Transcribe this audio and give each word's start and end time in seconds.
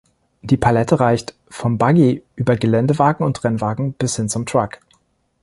Die 0.41 0.57
Palette 0.57 0.99
reicht 0.99 1.35
vom 1.47 1.77
Buggy 1.77 2.23
über 2.35 2.55
Geländewagen 2.55 3.23
und 3.23 3.43
Rennwagen 3.43 3.93
bis 3.93 4.15
hin 4.15 4.29
zum 4.29 4.47
Truck. 4.47 4.79